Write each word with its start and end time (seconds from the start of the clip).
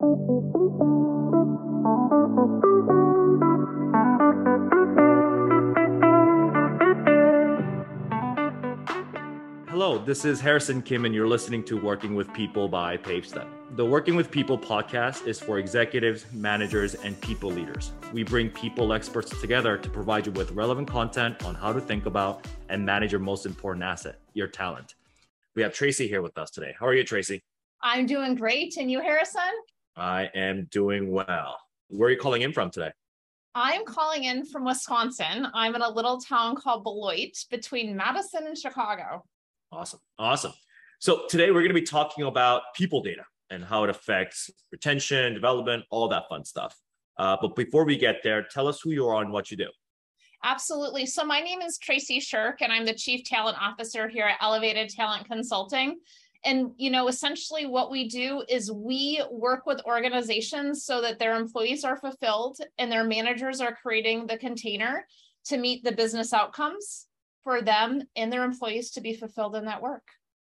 Hello, 0.00 0.08
this 9.98 10.24
is 10.24 10.40
Harrison 10.40 10.80
Kim, 10.80 11.04
and 11.04 11.14
you're 11.14 11.28
listening 11.28 11.62
to 11.64 11.78
Working 11.78 12.14
with 12.14 12.32
People 12.32 12.66
by 12.66 12.96
PaveStep. 12.96 13.46
The 13.72 13.84
Working 13.84 14.16
with 14.16 14.30
People 14.30 14.56
podcast 14.56 15.26
is 15.26 15.38
for 15.38 15.58
executives, 15.58 16.24
managers, 16.32 16.94
and 16.94 17.20
people 17.20 17.50
leaders. 17.50 17.92
We 18.14 18.22
bring 18.22 18.48
people 18.48 18.94
experts 18.94 19.38
together 19.38 19.76
to 19.76 19.90
provide 19.90 20.24
you 20.24 20.32
with 20.32 20.52
relevant 20.52 20.88
content 20.88 21.44
on 21.44 21.54
how 21.54 21.74
to 21.74 21.80
think 21.80 22.06
about 22.06 22.46
and 22.70 22.86
manage 22.86 23.12
your 23.12 23.20
most 23.20 23.44
important 23.44 23.84
asset, 23.84 24.18
your 24.32 24.48
talent. 24.48 24.94
We 25.54 25.60
have 25.60 25.74
Tracy 25.74 26.08
here 26.08 26.22
with 26.22 26.38
us 26.38 26.50
today. 26.50 26.74
How 26.80 26.86
are 26.86 26.94
you, 26.94 27.04
Tracy? 27.04 27.42
I'm 27.82 28.06
doing 28.06 28.34
great. 28.34 28.78
And 28.78 28.90
you, 28.90 29.00
Harrison? 29.02 29.42
I 30.00 30.30
am 30.34 30.66
doing 30.70 31.12
well. 31.12 31.58
Where 31.88 32.08
are 32.08 32.12
you 32.12 32.18
calling 32.18 32.40
in 32.40 32.54
from 32.54 32.70
today? 32.70 32.90
I'm 33.54 33.84
calling 33.84 34.24
in 34.24 34.46
from 34.46 34.64
Wisconsin. 34.64 35.46
I'm 35.52 35.74
in 35.74 35.82
a 35.82 35.90
little 35.90 36.18
town 36.18 36.56
called 36.56 36.84
Beloit 36.84 37.36
between 37.50 37.94
Madison 37.94 38.46
and 38.46 38.56
Chicago. 38.56 39.22
Awesome. 39.70 40.00
Awesome. 40.18 40.52
So 41.00 41.26
today 41.28 41.50
we're 41.50 41.60
going 41.60 41.68
to 41.68 41.74
be 41.74 41.82
talking 41.82 42.24
about 42.24 42.62
people 42.74 43.02
data 43.02 43.24
and 43.50 43.62
how 43.62 43.84
it 43.84 43.90
affects 43.90 44.50
retention, 44.72 45.34
development, 45.34 45.84
all 45.90 46.08
that 46.08 46.24
fun 46.30 46.46
stuff. 46.46 46.74
Uh, 47.18 47.36
but 47.38 47.54
before 47.54 47.84
we 47.84 47.98
get 47.98 48.22
there, 48.22 48.42
tell 48.50 48.68
us 48.68 48.80
who 48.80 48.92
you 48.92 49.06
are 49.06 49.22
and 49.22 49.30
what 49.30 49.50
you 49.50 49.56
do. 49.58 49.68
Absolutely. 50.42 51.04
So 51.04 51.24
my 51.24 51.40
name 51.40 51.60
is 51.60 51.76
Tracy 51.76 52.20
Shirk, 52.20 52.62
and 52.62 52.72
I'm 52.72 52.86
the 52.86 52.94
Chief 52.94 53.24
Talent 53.24 53.58
Officer 53.60 54.08
here 54.08 54.24
at 54.24 54.38
Elevated 54.40 54.88
Talent 54.88 55.26
Consulting. 55.26 55.98
And 56.44 56.72
you 56.76 56.90
know, 56.90 57.08
essentially, 57.08 57.66
what 57.66 57.90
we 57.90 58.08
do 58.08 58.42
is 58.48 58.72
we 58.72 59.22
work 59.30 59.66
with 59.66 59.84
organizations 59.84 60.84
so 60.84 61.02
that 61.02 61.18
their 61.18 61.36
employees 61.36 61.84
are 61.84 61.96
fulfilled 61.96 62.58
and 62.78 62.90
their 62.90 63.04
managers 63.04 63.60
are 63.60 63.74
creating 63.74 64.26
the 64.26 64.38
container 64.38 65.06
to 65.46 65.58
meet 65.58 65.84
the 65.84 65.92
business 65.92 66.32
outcomes 66.32 67.06
for 67.44 67.62
them 67.62 68.02
and 68.16 68.32
their 68.32 68.44
employees 68.44 68.90
to 68.92 69.00
be 69.00 69.14
fulfilled 69.14 69.56
in 69.56 69.66
that 69.66 69.82
work. 69.82 70.06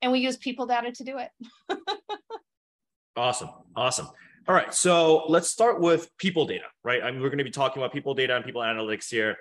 And 0.01 0.11
we 0.11 0.19
use 0.19 0.37
people 0.37 0.65
data 0.65 0.91
to 0.91 1.03
do 1.03 1.17
it. 1.17 1.29
awesome. 3.15 3.49
Awesome. 3.75 4.07
All 4.47 4.53
right. 4.53 4.73
So 4.73 5.25
let's 5.27 5.49
start 5.49 5.81
with 5.81 6.15
people 6.17 6.45
data, 6.45 6.65
right? 6.83 7.01
I 7.03 7.11
mean, 7.11 7.21
we're 7.21 7.29
going 7.29 7.39
to 7.39 7.43
be 7.43 7.51
talking 7.51 7.81
about 7.81 7.91
people 7.91 8.13
data 8.13 8.35
and 8.35 8.45
people 8.45 8.61
analytics 8.61 9.09
here. 9.09 9.37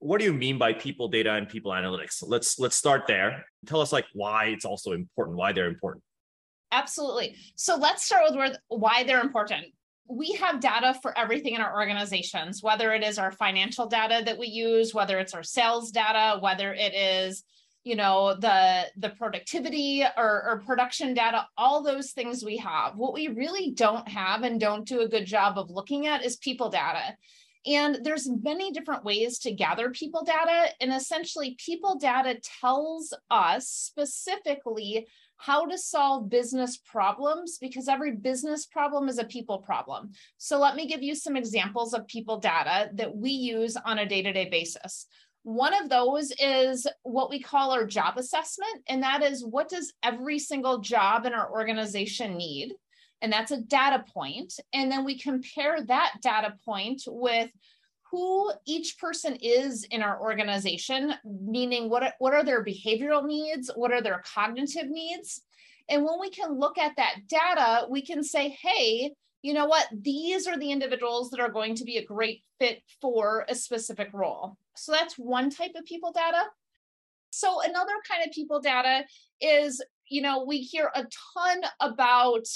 What 0.00 0.18
do 0.18 0.24
you 0.24 0.32
mean 0.32 0.58
by 0.58 0.72
people 0.72 1.08
data 1.08 1.32
and 1.32 1.48
people 1.48 1.72
analytics? 1.72 2.22
Let's 2.26 2.58
let's 2.58 2.76
start 2.76 3.06
there. 3.06 3.44
Tell 3.66 3.80
us 3.80 3.92
like 3.92 4.06
why 4.12 4.46
it's 4.46 4.64
also 4.64 4.92
important, 4.92 5.36
why 5.36 5.52
they're 5.52 5.68
important. 5.68 6.04
Absolutely. 6.70 7.36
So 7.56 7.76
let's 7.76 8.04
start 8.04 8.24
with 8.30 8.56
why 8.68 9.04
they're 9.04 9.22
important 9.22 9.66
we 10.08 10.32
have 10.32 10.60
data 10.60 10.98
for 11.02 11.16
everything 11.18 11.54
in 11.54 11.60
our 11.60 11.78
organizations, 11.78 12.62
whether 12.62 12.92
it 12.94 13.04
is 13.04 13.18
our 13.18 13.30
financial 13.30 13.86
data 13.86 14.22
that 14.24 14.38
we 14.38 14.46
use, 14.46 14.94
whether 14.94 15.18
it's 15.18 15.34
our 15.34 15.42
sales 15.42 15.90
data, 15.90 16.40
whether 16.40 16.72
it 16.72 16.94
is 16.94 17.44
you 17.84 17.94
know 17.94 18.34
the 18.34 18.86
the 18.96 19.10
productivity 19.10 20.04
or, 20.16 20.42
or, 20.44 20.62
production 20.66 21.14
data 21.14 21.46
all 21.56 21.82
those 21.82 22.10
things 22.10 22.44
we 22.44 22.56
have 22.56 22.96
what 22.96 23.14
we 23.14 23.28
really 23.28 23.70
don't 23.70 24.06
have 24.08 24.42
and 24.42 24.60
don't 24.60 24.86
do 24.86 25.00
a 25.00 25.08
good 25.08 25.24
job 25.24 25.56
of 25.56 25.70
looking 25.70 26.06
at 26.06 26.24
is 26.24 26.36
people 26.36 26.68
data 26.68 27.16
and 27.66 27.98
there's 28.02 28.28
many 28.42 28.70
different 28.72 29.04
ways 29.04 29.38
to 29.40 29.52
gather 29.52 29.90
people 29.90 30.24
data 30.24 30.68
and 30.80 30.92
essentially 30.92 31.56
people 31.64 31.96
data 31.96 32.38
tells 32.60 33.12
us 33.30 33.68
specifically 33.68 35.06
how 35.38 35.64
to 35.66 35.78
solve 35.78 36.28
business 36.28 36.76
problems 36.76 37.58
because 37.60 37.88
every 37.88 38.12
business 38.12 38.66
problem 38.66 39.08
is 39.08 39.18
a 39.18 39.24
people 39.24 39.58
problem. 39.58 40.10
So 40.36 40.58
let 40.58 40.74
me 40.74 40.86
give 40.86 41.02
you 41.02 41.14
some 41.14 41.36
examples 41.36 41.94
of 41.94 42.06
people 42.08 42.38
data 42.38 42.90
that 42.94 43.16
we 43.16 43.30
use 43.30 43.76
on 43.76 43.98
a 43.98 44.06
day-to-day 44.06 44.48
basis. 44.50 45.06
One 45.44 45.72
of 45.80 45.88
those 45.88 46.32
is 46.40 46.86
what 47.04 47.30
we 47.30 47.40
call 47.40 47.70
our 47.70 47.86
job 47.86 48.18
assessment, 48.18 48.82
and 48.88 49.02
that 49.02 49.22
is 49.22 49.46
what 49.46 49.68
does 49.68 49.92
every 50.02 50.38
single 50.40 50.78
job 50.78 51.24
in 51.24 51.32
our 51.32 51.50
organization 51.50 52.36
need? 52.36 52.74
And 53.20 53.32
that's 53.32 53.50
a 53.50 53.60
data 53.60 54.04
point. 54.12 54.54
And 54.72 54.90
then 54.90 55.04
we 55.04 55.18
compare 55.18 55.82
that 55.82 56.14
data 56.22 56.54
point 56.64 57.02
with 57.06 57.50
who 58.10 58.50
each 58.66 58.98
person 58.98 59.36
is 59.40 59.84
in 59.90 60.02
our 60.02 60.20
organization, 60.20 61.14
meaning 61.24 61.90
what, 61.90 62.14
what 62.18 62.32
are 62.32 62.44
their 62.44 62.64
behavioral 62.64 63.24
needs, 63.24 63.70
what 63.74 63.92
are 63.92 64.00
their 64.00 64.22
cognitive 64.34 64.88
needs. 64.88 65.42
And 65.88 66.04
when 66.04 66.20
we 66.20 66.30
can 66.30 66.58
look 66.58 66.78
at 66.78 66.96
that 66.96 67.26
data, 67.28 67.86
we 67.90 68.02
can 68.02 68.22
say, 68.22 68.50
hey, 68.62 69.12
you 69.42 69.54
know 69.54 69.66
what, 69.66 69.86
these 69.92 70.46
are 70.46 70.58
the 70.58 70.72
individuals 70.72 71.30
that 71.30 71.40
are 71.40 71.50
going 71.50 71.74
to 71.76 71.84
be 71.84 71.98
a 71.98 72.04
great 72.04 72.42
fit 72.58 72.82
for 73.00 73.44
a 73.48 73.54
specific 73.54 74.08
role. 74.12 74.56
So 74.76 74.92
that's 74.92 75.14
one 75.14 75.50
type 75.50 75.72
of 75.76 75.84
people 75.84 76.12
data. 76.12 76.44
So 77.30 77.60
another 77.62 77.92
kind 78.08 78.26
of 78.26 78.32
people 78.32 78.60
data 78.60 79.04
is, 79.40 79.82
you 80.08 80.22
know, 80.22 80.44
we 80.44 80.58
hear 80.58 80.90
a 80.94 81.04
ton 81.34 81.60
about 81.80 82.46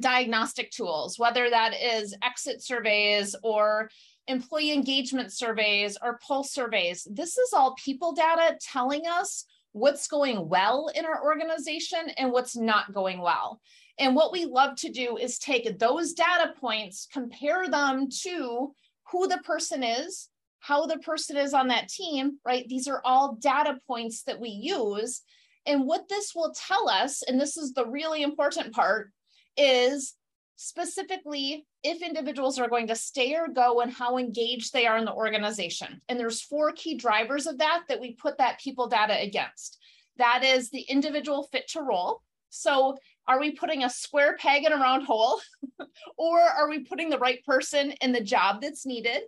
diagnostic 0.00 0.70
tools, 0.70 1.18
whether 1.18 1.48
that 1.50 1.74
is 1.74 2.14
exit 2.22 2.62
surveys 2.62 3.34
or 3.42 3.90
employee 4.26 4.72
engagement 4.72 5.32
surveys 5.32 5.96
or 6.02 6.18
pulse 6.26 6.52
surveys. 6.52 7.06
This 7.10 7.38
is 7.38 7.52
all 7.52 7.74
people 7.82 8.12
data 8.12 8.58
telling 8.60 9.06
us 9.06 9.44
what's 9.72 10.08
going 10.08 10.48
well 10.48 10.90
in 10.94 11.04
our 11.04 11.24
organization 11.24 12.10
and 12.16 12.32
what's 12.32 12.56
not 12.56 12.92
going 12.92 13.20
well. 13.20 13.60
And 13.98 14.14
what 14.14 14.32
we 14.32 14.44
love 14.44 14.76
to 14.76 14.90
do 14.90 15.16
is 15.16 15.38
take 15.38 15.78
those 15.78 16.12
data 16.12 16.52
points, 16.60 17.08
compare 17.12 17.68
them 17.68 18.08
to 18.22 18.72
who 19.10 19.28
the 19.28 19.38
person 19.38 19.82
is, 19.82 20.28
how 20.60 20.86
the 20.86 20.98
person 20.98 21.36
is 21.36 21.54
on 21.54 21.68
that 21.68 21.88
team, 21.88 22.38
right? 22.44 22.68
These 22.68 22.88
are 22.88 23.00
all 23.04 23.34
data 23.34 23.78
points 23.86 24.22
that 24.24 24.40
we 24.40 24.50
use. 24.50 25.22
And 25.66 25.84
what 25.84 26.08
this 26.08 26.34
will 26.34 26.52
tell 26.54 26.88
us, 26.88 27.22
and 27.22 27.40
this 27.40 27.56
is 27.56 27.72
the 27.72 27.86
really 27.86 28.22
important 28.22 28.72
part, 28.72 29.12
is 29.58 30.14
specifically 30.56 31.66
if 31.84 32.02
individuals 32.02 32.58
are 32.58 32.68
going 32.68 32.88
to 32.88 32.96
stay 32.96 33.34
or 33.36 33.48
go 33.48 33.80
and 33.80 33.92
how 33.92 34.18
engaged 34.18 34.72
they 34.72 34.86
are 34.86 34.98
in 34.98 35.04
the 35.04 35.12
organization. 35.12 36.00
And 36.08 36.18
there's 36.18 36.42
four 36.42 36.72
key 36.72 36.96
drivers 36.96 37.46
of 37.46 37.58
that 37.58 37.84
that 37.88 38.00
we 38.00 38.14
put 38.14 38.38
that 38.38 38.60
people 38.60 38.88
data 38.88 39.20
against. 39.20 39.78
That 40.16 40.42
is 40.42 40.70
the 40.70 40.80
individual 40.80 41.44
fit 41.52 41.68
to 41.68 41.82
role. 41.82 42.22
So 42.50 42.96
are 43.28 43.38
we 43.38 43.52
putting 43.52 43.84
a 43.84 43.90
square 43.90 44.36
peg 44.36 44.64
in 44.64 44.72
a 44.72 44.76
round 44.76 45.04
hole 45.04 45.40
or 46.18 46.40
are 46.40 46.68
we 46.68 46.80
putting 46.80 47.10
the 47.10 47.18
right 47.18 47.44
person 47.44 47.92
in 48.00 48.12
the 48.12 48.20
job 48.20 48.60
that's 48.60 48.86
needed? 48.86 49.22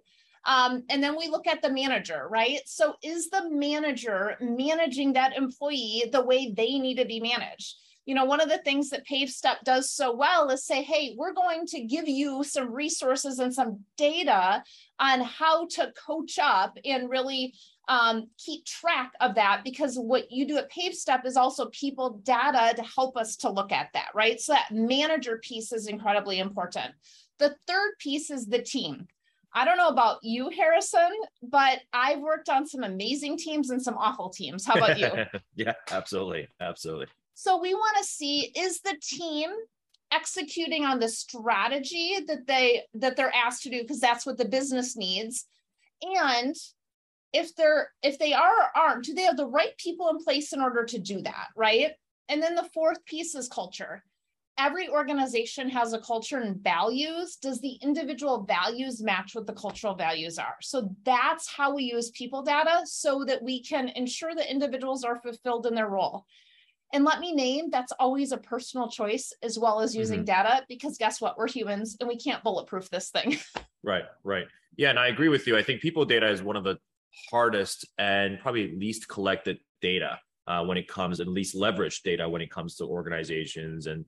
Um, 0.46 0.84
and 0.88 1.02
then 1.02 1.16
we 1.16 1.28
look 1.28 1.46
at 1.46 1.62
the 1.62 1.70
manager, 1.70 2.26
right? 2.28 2.60
So 2.66 2.94
is 3.04 3.28
the 3.28 3.50
manager 3.50 4.36
managing 4.40 5.12
that 5.12 5.36
employee 5.36 6.08
the 6.10 6.24
way 6.24 6.52
they 6.56 6.78
need 6.78 6.96
to 6.96 7.04
be 7.04 7.20
managed? 7.20 7.76
You 8.10 8.16
know, 8.16 8.24
one 8.24 8.40
of 8.40 8.48
the 8.48 8.58
things 8.58 8.90
that 8.90 9.06
PaveStep 9.06 9.60
does 9.62 9.88
so 9.88 10.12
well 10.12 10.50
is 10.50 10.64
say, 10.64 10.82
hey, 10.82 11.14
we're 11.16 11.32
going 11.32 11.64
to 11.66 11.84
give 11.84 12.08
you 12.08 12.42
some 12.42 12.72
resources 12.72 13.38
and 13.38 13.54
some 13.54 13.84
data 13.96 14.64
on 14.98 15.20
how 15.20 15.68
to 15.68 15.92
coach 15.92 16.36
up 16.42 16.76
and 16.84 17.08
really 17.08 17.54
um, 17.86 18.26
keep 18.36 18.64
track 18.64 19.12
of 19.20 19.36
that 19.36 19.60
because 19.62 19.94
what 19.96 20.32
you 20.32 20.44
do 20.44 20.58
at 20.58 20.72
PaveStep 20.72 21.24
is 21.24 21.36
also 21.36 21.66
people 21.66 22.20
data 22.24 22.74
to 22.74 22.82
help 22.82 23.16
us 23.16 23.36
to 23.36 23.48
look 23.48 23.70
at 23.70 23.90
that, 23.94 24.08
right? 24.12 24.40
So 24.40 24.54
that 24.54 24.72
manager 24.72 25.38
piece 25.38 25.72
is 25.72 25.86
incredibly 25.86 26.40
important. 26.40 26.92
The 27.38 27.54
third 27.68 27.92
piece 28.00 28.32
is 28.32 28.46
the 28.46 28.60
team. 28.60 29.06
I 29.52 29.64
don't 29.64 29.76
know 29.76 29.88
about 29.88 30.18
you, 30.22 30.50
Harrison, 30.50 31.12
but 31.44 31.78
I've 31.92 32.18
worked 32.18 32.48
on 32.48 32.66
some 32.66 32.82
amazing 32.82 33.38
teams 33.38 33.70
and 33.70 33.80
some 33.80 33.96
awful 33.96 34.30
teams. 34.30 34.66
How 34.66 34.74
about 34.74 34.98
you? 34.98 35.10
yeah, 35.54 35.74
absolutely. 35.92 36.48
Absolutely. 36.60 37.06
So 37.42 37.58
we 37.58 37.72
want 37.72 37.96
to 37.96 38.04
see 38.04 38.52
is 38.54 38.82
the 38.82 38.98
team 39.00 39.48
executing 40.12 40.84
on 40.84 41.00
the 41.00 41.08
strategy 41.08 42.18
that 42.28 42.46
they 42.46 42.82
that 42.92 43.16
they're 43.16 43.34
asked 43.34 43.62
to 43.62 43.70
do? 43.70 43.80
Because 43.80 43.98
that's 43.98 44.26
what 44.26 44.36
the 44.36 44.44
business 44.44 44.94
needs. 44.94 45.46
And 46.02 46.54
if 47.32 47.56
they're 47.56 47.92
if 48.02 48.18
they 48.18 48.34
are 48.34 48.70
aren't 48.76 49.04
do 49.04 49.14
they 49.14 49.22
have 49.22 49.38
the 49.38 49.46
right 49.46 49.74
people 49.78 50.10
in 50.10 50.22
place 50.22 50.52
in 50.52 50.60
order 50.60 50.84
to 50.84 50.98
do 50.98 51.22
that 51.22 51.46
right? 51.56 51.92
And 52.28 52.42
then 52.42 52.54
the 52.54 52.68
fourth 52.74 53.02
piece 53.06 53.34
is 53.34 53.48
culture. 53.48 54.04
Every 54.58 54.90
organization 54.90 55.70
has 55.70 55.94
a 55.94 55.98
culture 55.98 56.40
and 56.40 56.62
values. 56.62 57.36
Does 57.36 57.58
the 57.62 57.78
individual 57.80 58.44
values 58.44 59.02
match 59.02 59.34
what 59.34 59.46
the 59.46 59.54
cultural 59.54 59.94
values 59.94 60.38
are? 60.38 60.56
So 60.60 60.94
that's 61.06 61.48
how 61.48 61.74
we 61.74 61.84
use 61.84 62.10
people 62.10 62.42
data 62.42 62.82
so 62.84 63.24
that 63.24 63.42
we 63.42 63.62
can 63.62 63.88
ensure 63.88 64.34
that 64.34 64.50
individuals 64.50 65.04
are 65.04 65.22
fulfilled 65.22 65.64
in 65.64 65.74
their 65.74 65.88
role 65.88 66.26
and 66.92 67.04
let 67.04 67.20
me 67.20 67.32
name 67.32 67.70
that's 67.70 67.92
always 67.98 68.32
a 68.32 68.38
personal 68.38 68.88
choice 68.88 69.32
as 69.42 69.58
well 69.58 69.80
as 69.80 69.94
using 69.94 70.20
mm-hmm. 70.20 70.24
data 70.24 70.64
because 70.68 70.98
guess 70.98 71.20
what? 71.20 71.38
We're 71.38 71.48
humans 71.48 71.96
and 72.00 72.08
we 72.08 72.16
can't 72.16 72.42
bulletproof 72.42 72.90
this 72.90 73.10
thing. 73.10 73.38
right, 73.84 74.04
right. 74.24 74.46
Yeah, 74.76 74.90
and 74.90 74.98
I 74.98 75.08
agree 75.08 75.28
with 75.28 75.46
you. 75.46 75.56
I 75.56 75.62
think 75.62 75.80
people 75.80 76.04
data 76.04 76.28
is 76.28 76.42
one 76.42 76.56
of 76.56 76.64
the 76.64 76.78
hardest 77.30 77.86
and 77.98 78.38
probably 78.40 78.76
least 78.76 79.08
collected 79.08 79.58
data 79.80 80.18
uh, 80.46 80.64
when 80.64 80.76
it 80.76 80.88
comes 80.88 81.20
and 81.20 81.30
least 81.30 81.54
leveraged 81.54 82.02
data 82.02 82.28
when 82.28 82.42
it 82.42 82.50
comes 82.50 82.76
to 82.76 82.84
organizations 82.84 83.86
and 83.86 84.04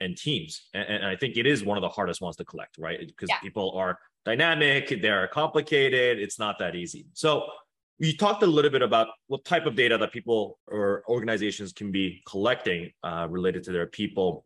and 0.00 0.16
teams. 0.16 0.68
And, 0.72 0.88
and, 0.88 1.06
I 1.06 1.16
think 1.16 1.36
it 1.36 1.46
is 1.46 1.64
one 1.64 1.76
of 1.76 1.82
the 1.82 1.88
hardest 1.88 2.20
ones 2.20 2.36
to 2.36 2.44
collect, 2.44 2.78
right? 2.78 2.98
Because 3.00 3.28
yeah. 3.28 3.38
people 3.40 3.72
are 3.76 3.98
dynamic, 4.24 5.02
they're 5.02 5.26
complicated, 5.28 6.18
it's 6.18 6.38
not 6.38 6.58
that 6.60 6.74
easy. 6.74 7.06
So 7.12 7.44
you 8.00 8.16
talked 8.16 8.42
a 8.42 8.46
little 8.46 8.70
bit 8.70 8.80
about 8.80 9.08
what 9.26 9.44
type 9.44 9.66
of 9.66 9.76
data 9.76 9.98
that 9.98 10.10
people 10.10 10.58
or 10.66 11.04
organizations 11.06 11.72
can 11.72 11.92
be 11.92 12.22
collecting 12.26 12.90
uh, 13.04 13.26
related 13.28 13.62
to 13.64 13.72
their 13.72 13.86
people. 13.86 14.44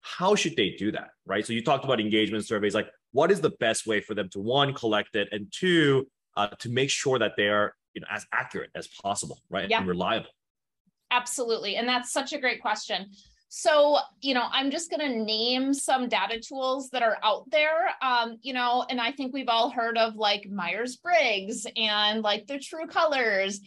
How 0.00 0.34
should 0.34 0.56
they 0.56 0.70
do 0.70 0.90
that, 0.92 1.10
right? 1.24 1.46
So 1.46 1.52
you 1.52 1.62
talked 1.62 1.84
about 1.84 2.00
engagement 2.00 2.44
surveys. 2.46 2.74
Like, 2.74 2.88
what 3.12 3.30
is 3.30 3.40
the 3.40 3.50
best 3.60 3.86
way 3.86 4.00
for 4.00 4.14
them 4.14 4.28
to 4.30 4.40
one 4.40 4.74
collect 4.74 5.14
it, 5.14 5.28
and 5.30 5.46
two 5.52 6.08
uh, 6.36 6.48
to 6.58 6.68
make 6.68 6.90
sure 6.90 7.18
that 7.18 7.32
they 7.36 7.48
are 7.48 7.74
you 7.94 8.00
know 8.00 8.08
as 8.10 8.26
accurate 8.32 8.70
as 8.74 8.88
possible, 8.88 9.40
right, 9.50 9.70
yeah. 9.70 9.78
and 9.78 9.88
reliable. 9.88 10.30
Absolutely, 11.12 11.76
and 11.76 11.88
that's 11.88 12.12
such 12.12 12.32
a 12.32 12.38
great 12.38 12.60
question. 12.60 13.06
So, 13.58 13.96
you 14.20 14.34
know, 14.34 14.44
I'm 14.52 14.70
just 14.70 14.90
going 14.90 15.00
to 15.00 15.24
name 15.24 15.72
some 15.72 16.10
data 16.10 16.38
tools 16.38 16.90
that 16.90 17.02
are 17.02 17.16
out 17.24 17.50
there. 17.50 17.88
Um, 18.02 18.36
you 18.42 18.52
know, 18.52 18.84
and 18.90 19.00
I 19.00 19.12
think 19.12 19.32
we've 19.32 19.48
all 19.48 19.70
heard 19.70 19.96
of 19.96 20.14
like 20.14 20.46
Myers 20.46 20.96
Briggs 20.96 21.66
and 21.74 22.20
like 22.20 22.46
the 22.46 22.58
True 22.58 22.86
Colors 22.86 23.58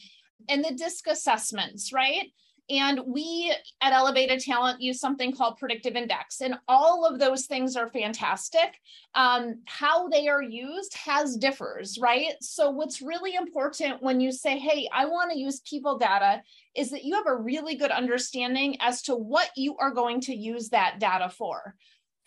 and 0.47 0.63
the 0.63 0.75
DISC 0.75 1.07
assessments, 1.07 1.91
right? 1.91 2.31
And 2.69 3.01
we 3.07 3.53
at 3.81 3.93
Elevated 3.93 4.39
Talent 4.41 4.79
use 4.79 4.99
something 4.99 5.31
called 5.31 5.57
predictive 5.57 5.95
index. 5.95 6.41
And 6.41 6.55
all 6.67 7.03
of 7.05 7.19
those 7.19 7.47
things 7.47 7.75
are 7.75 7.87
fantastic. 7.87 8.79
Um, 9.15 9.61
how 9.65 10.07
they 10.07 10.27
are 10.27 10.43
used 10.43 10.95
has 10.95 11.35
differs, 11.35 11.97
right? 11.99 12.33
So, 12.41 12.69
what's 12.69 13.01
really 13.01 13.33
important 13.33 14.03
when 14.03 14.19
you 14.19 14.31
say, 14.31 14.59
hey, 14.59 14.87
I 14.93 15.05
want 15.05 15.31
to 15.31 15.39
use 15.39 15.61
people 15.61 15.97
data, 15.97 16.43
is 16.75 16.91
that 16.91 17.03
you 17.03 17.15
have 17.15 17.27
a 17.27 17.35
really 17.35 17.75
good 17.75 17.91
understanding 17.91 18.77
as 18.79 19.01
to 19.03 19.15
what 19.15 19.49
you 19.55 19.75
are 19.77 19.91
going 19.91 20.21
to 20.21 20.35
use 20.35 20.69
that 20.69 20.99
data 20.99 21.29
for. 21.29 21.75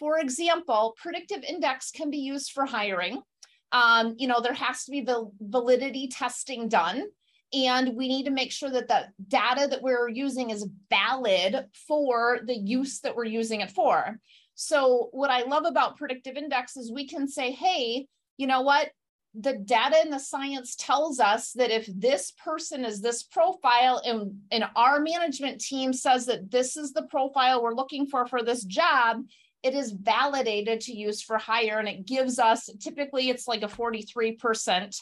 For 0.01 0.19
example, 0.19 0.95
predictive 1.01 1.45
index 1.45 1.93
can 1.93 2.11
be 2.11 2.19
used 2.19 2.51
for 2.51 2.67
hiring. 2.67 3.23
Um, 3.71 4.17
you 4.19 4.27
know, 4.27 4.41
there 4.41 4.53
has 4.53 4.85
to 4.85 4.91
be 4.91 5.01
the 5.03 5.31
validity 5.41 6.09
testing 6.09 6.69
done 6.69 7.07
and 7.53 7.97
we 7.97 8.09
need 8.09 8.25
to 8.25 8.31
make 8.31 8.51
sure 8.51 8.71
that 8.71 8.89
the 8.89 9.07
data 9.29 9.69
that 9.69 9.83
we're 9.83 10.09
using 10.09 10.51
is 10.51 10.67
valid 10.89 11.67
for 11.87 12.41
the 12.45 12.57
use 12.57 13.01
that 13.01 13.15
we're 13.15 13.25
using 13.25 13.61
it 13.61 13.71
for. 13.71 14.19
So, 14.55 15.09
what 15.13 15.31
I 15.31 15.43
love 15.43 15.65
about 15.65 15.97
predictive 15.97 16.37
index 16.37 16.77
is 16.77 16.93
we 16.93 17.07
can 17.07 17.29
say, 17.29 17.51
hey, 17.51 18.07
you 18.37 18.47
know 18.47 18.63
what? 18.63 18.91
The 19.35 19.55
data 19.55 19.97
and 20.03 20.13
the 20.13 20.19
science 20.19 20.77
tells 20.77 21.19
us 21.19 21.53
that 21.53 21.71
if 21.71 21.87
this 21.87 22.33
person 22.45 22.85
is 22.85 23.01
this 23.01 23.23
profile 23.23 24.03
and, 24.05 24.41
and 24.51 24.65
our 24.77 25.01
management 25.01 25.61
team 25.61 25.93
says 25.93 26.27
that 26.27 26.51
this 26.51 26.77
is 26.77 26.93
the 26.93 27.05
profile 27.05 27.63
we're 27.63 27.75
looking 27.75 28.07
for 28.07 28.27
for 28.27 28.43
this 28.43 28.63
job, 28.65 29.23
it 29.63 29.75
is 29.75 29.93
validated 29.93 30.81
to 30.81 30.93
use 30.93 31.23
for 31.23 31.39
hire 31.39 31.79
and 31.79 31.89
it 31.89 32.07
gives 32.07 32.39
us 32.39 32.69
typically 32.81 33.31
it's 33.31 33.49
like 33.49 33.63
a 33.63 33.69
43% 33.69 35.01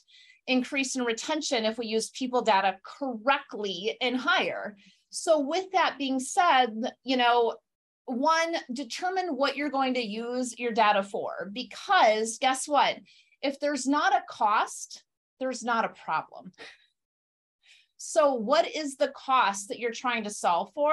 increase 0.50 0.96
in 0.96 1.04
retention 1.04 1.64
if 1.64 1.78
we 1.78 1.86
use 1.86 2.10
people 2.10 2.42
data 2.42 2.76
correctly 2.84 3.96
and 4.00 4.16
hire. 4.16 4.76
So, 5.10 5.40
with 5.40 5.70
that 5.72 5.96
being 5.98 6.20
said, 6.20 6.92
you 7.04 7.16
know, 7.16 7.56
one, 8.06 8.56
determine 8.72 9.36
what 9.36 9.56
you're 9.56 9.70
going 9.70 9.94
to 9.94 10.04
use 10.04 10.58
your 10.58 10.72
data 10.72 11.02
for, 11.02 11.50
because 11.52 12.38
guess 12.38 12.66
what? 12.66 12.96
If 13.42 13.60
there's 13.60 13.86
not 13.86 14.12
a 14.12 14.22
cost, 14.28 15.04
there's 15.38 15.62
not 15.62 15.84
a 15.84 15.94
problem. 16.04 16.52
So, 17.96 18.34
what 18.34 18.68
is 18.68 18.96
the 18.96 19.12
cost 19.16 19.68
that 19.68 19.78
you're 19.78 19.92
trying 19.92 20.24
to 20.24 20.30
solve 20.30 20.72
for? 20.74 20.92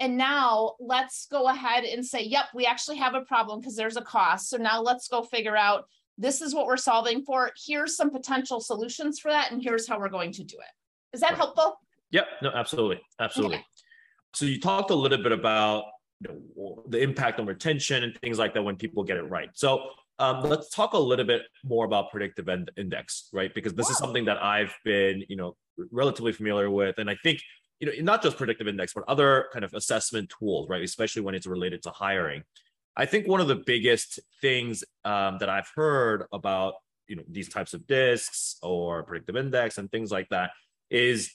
And 0.00 0.16
now 0.16 0.72
let's 0.80 1.26
go 1.30 1.48
ahead 1.48 1.84
and 1.84 2.04
say, 2.04 2.24
yep, 2.24 2.46
we 2.54 2.66
actually 2.66 2.96
have 2.96 3.14
a 3.14 3.20
problem 3.20 3.60
because 3.60 3.76
there's 3.76 3.96
a 3.96 4.02
cost. 4.02 4.50
So 4.50 4.56
now 4.56 4.82
let's 4.82 5.06
go 5.06 5.22
figure 5.22 5.56
out 5.56 5.84
this 6.18 6.40
is 6.40 6.54
what 6.54 6.66
we're 6.66 6.76
solving 6.76 7.24
for. 7.24 7.50
Here's 7.66 7.96
some 7.96 8.10
potential 8.10 8.60
solutions 8.60 9.18
for 9.18 9.30
that, 9.30 9.52
and 9.52 9.62
here's 9.62 9.88
how 9.88 9.98
we're 9.98 10.08
going 10.08 10.32
to 10.32 10.44
do 10.44 10.56
it. 10.56 11.14
Is 11.16 11.20
that 11.20 11.30
right. 11.30 11.38
helpful? 11.38 11.78
Yep. 12.10 12.26
No, 12.42 12.50
absolutely. 12.54 13.00
Absolutely. 13.20 13.56
Okay. 13.56 13.64
So 14.34 14.44
you 14.46 14.60
talked 14.60 14.90
a 14.90 14.94
little 14.94 15.22
bit 15.22 15.32
about 15.32 15.84
you 16.20 16.28
know, 16.56 16.82
the 16.88 17.00
impact 17.00 17.40
on 17.40 17.46
retention 17.46 18.04
and 18.04 18.16
things 18.18 18.38
like 18.38 18.54
that 18.54 18.62
when 18.62 18.76
people 18.76 19.02
get 19.04 19.16
it 19.16 19.22
right. 19.22 19.50
So 19.54 19.90
um, 20.18 20.42
let's 20.42 20.70
talk 20.70 20.92
a 20.92 20.98
little 20.98 21.24
bit 21.24 21.42
more 21.64 21.84
about 21.84 22.10
predictive 22.10 22.48
index, 22.76 23.28
right? 23.32 23.52
Because 23.54 23.74
this 23.74 23.86
wow. 23.86 23.90
is 23.90 23.98
something 23.98 24.24
that 24.26 24.42
I've 24.42 24.74
been, 24.84 25.24
you 25.28 25.36
know, 25.36 25.56
relatively 25.90 26.32
familiar 26.32 26.70
with, 26.70 26.98
and 26.98 27.10
I 27.10 27.16
think 27.22 27.40
you 27.80 27.88
know 27.88 27.92
not 28.02 28.22
just 28.22 28.36
predictive 28.36 28.68
index, 28.68 28.92
but 28.92 29.04
other 29.08 29.46
kind 29.52 29.64
of 29.64 29.74
assessment 29.74 30.32
tools, 30.38 30.68
right? 30.68 30.82
Especially 30.82 31.22
when 31.22 31.34
it's 31.34 31.46
related 31.46 31.82
to 31.84 31.90
hiring. 31.90 32.44
I 32.96 33.06
think 33.06 33.26
one 33.26 33.40
of 33.40 33.48
the 33.48 33.62
biggest 33.66 34.20
things 34.40 34.84
um, 35.04 35.38
that 35.38 35.48
I've 35.48 35.70
heard 35.74 36.24
about 36.32 36.74
you 37.08 37.16
know 37.16 37.22
these 37.28 37.48
types 37.48 37.74
of 37.74 37.86
discs 37.86 38.56
or 38.62 39.02
predictive 39.02 39.36
index 39.36 39.78
and 39.78 39.90
things 39.90 40.10
like 40.10 40.28
that 40.30 40.50
is 40.90 41.30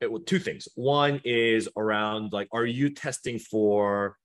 it, 0.00 0.10
two 0.26 0.38
things. 0.38 0.68
One 0.74 1.20
is 1.24 1.68
around 1.76 2.32
like, 2.32 2.48
are 2.52 2.66
you 2.66 2.90
testing 2.90 3.38
for 3.38 4.16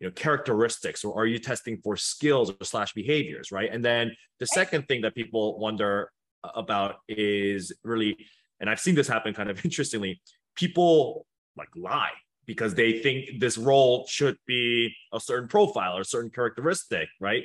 you 0.00 0.08
know 0.08 0.12
characteristics 0.12 1.04
or 1.04 1.14
are 1.20 1.26
you 1.26 1.38
testing 1.38 1.78
for 1.82 1.96
skills 1.96 2.50
or 2.50 2.64
slash 2.64 2.92
behaviors, 2.94 3.52
right? 3.52 3.70
And 3.72 3.84
then 3.84 4.12
the 4.38 4.46
second 4.46 4.88
thing 4.88 5.02
that 5.02 5.14
people 5.14 5.58
wonder 5.58 6.10
about 6.42 6.96
is 7.08 7.72
really, 7.84 8.16
and 8.60 8.70
I've 8.70 8.80
seen 8.80 8.94
this 8.94 9.08
happen 9.08 9.34
kind 9.34 9.50
of 9.50 9.62
interestingly, 9.64 10.20
people 10.56 11.26
like 11.56 11.68
lie 11.76 12.12
because 12.50 12.74
they 12.74 12.98
think 12.98 13.38
this 13.38 13.56
role 13.56 14.04
should 14.08 14.36
be 14.44 14.92
a 15.12 15.20
certain 15.20 15.48
profile 15.48 15.96
or 15.96 16.00
a 16.00 16.04
certain 16.04 16.30
characteristic, 16.30 17.08
right? 17.20 17.44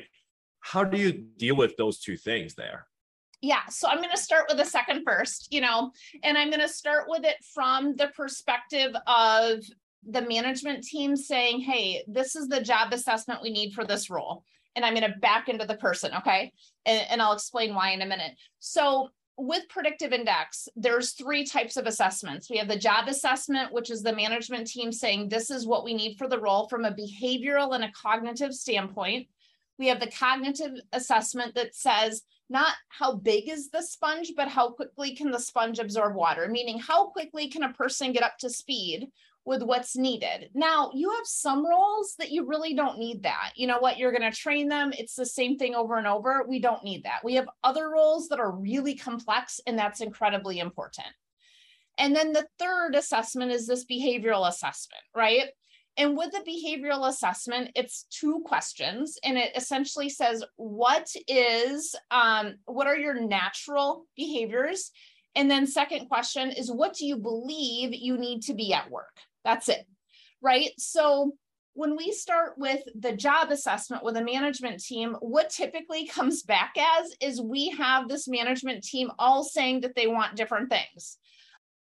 How 0.62 0.84
do 0.84 0.98
you 0.98 1.12
deal 1.12 1.56
with 1.56 1.78
those 1.78 2.00
two 2.00 2.18
things 2.18 2.56
there? 2.56 2.88
Yeah, 3.40 3.68
so 3.70 3.88
I'm 3.88 4.00
going 4.00 4.10
to 4.10 4.18
start 4.18 4.46
with 4.50 4.58
the 4.58 4.66
second 4.66 5.04
first, 5.06 5.54
you 5.54 5.62
know, 5.62 5.92
and 6.24 6.40
I'm 6.40 6.50
going 6.50 6.60
to 6.60 6.68
start 6.68 7.06
with 7.08 7.24
it 7.24 7.36
from 7.54 7.96
the 7.98 8.08
perspective 8.16 8.96
of 9.06 9.60
the 10.10 10.24
management 10.24 10.84
team 10.84 11.16
saying, 11.16 11.60
hey, 11.60 12.04
this 12.08 12.36
is 12.36 12.48
the 12.48 12.62
job 12.62 12.92
assessment 12.92 13.44
we 13.44 13.52
need 13.52 13.74
for 13.74 13.86
this 13.86 14.10
role. 14.10 14.44
And 14.76 14.84
I'm 14.84 14.96
going 14.96 15.08
to 15.08 15.20
back 15.20 15.50
into 15.50 15.68
the 15.68 15.78
person, 15.78 16.16
okay? 16.16 16.52
And, 16.88 17.06
and 17.12 17.22
I'll 17.22 17.34
explain 17.34 17.76
why 17.76 17.92
in 17.92 18.02
a 18.02 18.08
minute. 18.08 18.32
So 18.58 19.10
with 19.38 19.68
predictive 19.70 20.14
index 20.14 20.70
there's 20.76 21.12
three 21.12 21.46
types 21.46 21.78
of 21.78 21.88
assessments. 21.88 22.50
We 22.50 22.58
have 22.58 22.68
the 22.68 22.78
job 22.78 23.08
assessment 23.08 23.74
which 23.74 23.90
is 23.90 24.02
the 24.02 24.16
management 24.16 24.68
team 24.68 24.92
saying 24.92 25.30
this 25.30 25.50
is 25.50 25.68
what 25.68 25.84
we 25.84 25.94
need 25.94 26.18
for 26.18 26.28
the 26.28 26.40
role 26.40 26.68
from 26.68 26.86
a 26.86 26.92
behavioral 26.92 27.76
and 27.76 27.84
a 27.84 27.92
cognitive 27.92 28.54
standpoint. 28.54 29.28
We 29.78 29.88
have 29.88 30.00
the 30.00 30.12
cognitive 30.12 30.74
assessment 30.94 31.56
that 31.56 31.76
says 31.76 32.24
not 32.50 32.74
how 32.90 33.16
big 33.16 33.50
is 33.50 33.70
the 33.70 33.82
sponge 33.82 34.34
but 34.38 34.48
how 34.48 34.70
quickly 34.70 35.16
can 35.16 35.32
the 35.32 35.40
sponge 35.40 35.80
absorb 35.80 36.16
water? 36.16 36.48
Meaning 36.48 36.80
how 36.80 37.08
quickly 37.08 37.50
can 37.50 37.64
a 37.64 37.74
person 37.74 38.14
get 38.14 38.24
up 38.24 38.38
to 38.40 38.50
speed 38.50 39.10
with 39.46 39.62
what's 39.62 39.96
needed. 39.96 40.50
Now, 40.54 40.92
you 40.94 41.12
have 41.12 41.26
some 41.26 41.66
roles 41.66 42.16
that 42.18 42.32
you 42.32 42.46
really 42.46 42.74
don't 42.74 42.98
need 42.98 43.24
that. 43.24 43.52
You 43.56 43.68
know 43.68 43.78
what? 43.80 43.98
You're 43.98 44.12
going 44.12 44.30
to 44.30 44.36
train 44.36 44.68
them. 44.68 44.92
It's 44.98 45.16
the 45.16 45.26
same 45.26 45.58
thing 45.58 45.76
over 45.76 45.98
and 45.98 46.08
over. 46.08 46.46
We 46.48 46.60
don't 46.60 46.84
need 46.84 47.04
that. 47.04 47.24
We 47.24 47.36
have 47.36 47.50
other 47.64 47.90
roles 47.90 48.28
that 48.30 48.40
are 48.40 48.52
really 48.52 48.96
complex, 48.96 49.62
and 49.68 49.78
that's 49.78 50.02
incredibly 50.02 50.60
important. 50.60 51.08
And 51.98 52.16
then 52.16 52.34
the 52.34 52.48
third 52.60 52.96
assessment 52.96 53.52
is 53.52 53.68
this 53.68 53.86
behavioral 53.86 54.50
assessment, 54.50 55.04
right? 55.16 55.46
And 55.98 56.18
with 56.18 56.32
the 56.32 56.40
behavioral 56.40 57.08
assessment, 57.08 57.72
it's 57.74 58.06
two 58.10 58.44
questions, 58.46 59.18
and 59.24 59.38
it 59.38 59.56
essentially 59.56 60.10
says, 60.10 60.44
"What 60.58 61.08
is, 61.28 61.96
um, 62.12 62.56
what 62.66 62.88
are 62.88 62.98
your 62.98 63.14
natural 63.14 64.06
behaviors?" 64.16 64.92
And 65.36 65.50
then 65.50 65.68
second 65.68 66.08
question 66.08 66.52
is, 66.52 66.70
"What 66.70 66.96
do 66.96 67.06
you 67.06 67.16
believe 67.16 67.94
you 67.94 68.18
need 68.18 68.42
to 68.44 68.54
be 68.54 68.74
at 68.74 68.92
work?" 68.92 69.22
That's 69.46 69.70
it. 69.70 69.88
Right. 70.42 70.72
So 70.78 71.38
when 71.76 71.96
we 71.96 72.12
start 72.12 72.54
with 72.58 72.82
the 73.00 73.14
job 73.14 73.52
assessment 73.52 74.04
with 74.04 74.18
a 74.18 74.24
management 74.24 74.82
team, 74.84 75.16
what 75.20 75.50
typically 75.50 76.08
comes 76.08 76.44
back 76.44 76.74
as 76.78 77.14
is 77.22 77.42
we 77.42 77.70
have 77.70 78.10
this 78.10 78.28
management 78.28 78.84
team 78.84 79.12
all 79.20 79.44
saying 79.44 79.82
that 79.82 79.96
they 79.96 80.08
want 80.08 80.36
different 80.36 80.70
things. 80.70 81.18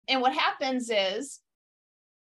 And 0.08 0.22
what 0.22 0.34
happens 0.34 0.90
is 0.90 1.40